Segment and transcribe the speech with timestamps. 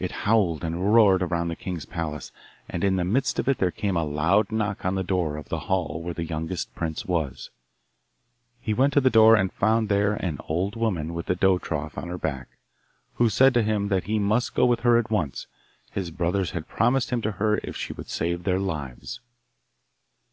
[0.00, 2.32] It howled and roared around the king's palace,
[2.68, 5.50] and in the midst of it there came a loud knock on the door of
[5.50, 7.48] the hall where the youngest prince was.
[8.60, 11.96] He went to the door and found there an old woman with a dough trough
[11.96, 12.48] on her back,
[13.18, 15.46] who said to him that he must go with her at once;
[15.92, 19.20] his brothers had promised him to her if she would save their lives.